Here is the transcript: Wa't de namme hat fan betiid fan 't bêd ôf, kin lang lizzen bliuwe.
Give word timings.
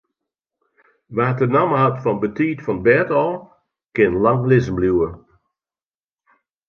Wa't 1.15 1.37
de 1.39 1.47
namme 1.55 1.75
hat 1.83 1.97
fan 2.03 2.17
betiid 2.21 2.59
fan 2.65 2.77
't 2.79 2.83
bêd 2.85 3.09
ôf, 3.25 3.37
kin 3.95 4.13
lang 4.23 4.43
lizzen 4.49 4.75
bliuwe. 4.77 5.09